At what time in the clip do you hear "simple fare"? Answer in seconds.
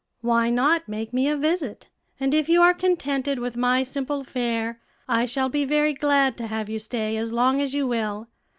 3.83-4.81